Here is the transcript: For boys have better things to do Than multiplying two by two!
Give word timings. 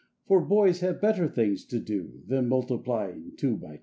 For 0.25 0.41
boys 0.43 0.79
have 0.79 0.99
better 0.99 1.27
things 1.27 1.63
to 1.65 1.77
do 1.79 2.23
Than 2.25 2.49
multiplying 2.49 3.33
two 3.37 3.55
by 3.55 3.73
two! 3.75 3.79